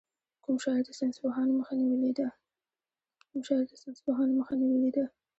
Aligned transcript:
کوم 0.43 0.55
شاعر 0.63 0.83
د 0.85 0.91
ساینسپوهانو 0.99 1.51
مخه 4.47 4.55
نېولې 4.65 4.91
ده. 4.97 5.05